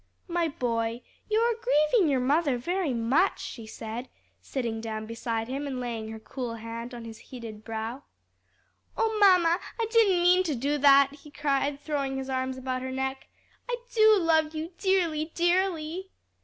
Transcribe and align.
"My 0.27 0.47
boy, 0.47 1.03
you 1.29 1.37
are 1.41 1.53
grieving 1.61 2.09
your 2.09 2.19
mother 2.19 2.57
very 2.57 2.91
much," 2.91 3.39
she 3.39 3.67
said, 3.67 4.09
sitting 4.41 4.81
down 4.81 5.05
beside 5.05 5.47
him 5.47 5.67
and 5.67 5.79
laying 5.79 6.09
her 6.09 6.17
cool 6.17 6.55
hand 6.55 6.95
on 6.95 7.05
his 7.05 7.19
heated 7.19 7.63
brow. 7.63 8.01
"O 8.97 9.19
mamma, 9.19 9.59
I 9.79 9.85
didn't 9.91 10.23
mean 10.23 10.41
to 10.45 10.55
do 10.55 10.79
that!" 10.79 11.13
he 11.21 11.29
cried, 11.29 11.79
throwing 11.79 12.17
his 12.17 12.31
arms 12.31 12.57
about 12.57 12.81
her 12.81 12.89
neck. 12.89 13.27
"I 13.69 13.75
do 13.93 14.17
love 14.17 14.55
you 14.55 14.71
dearly, 14.79 15.25
dearly." 15.35 16.09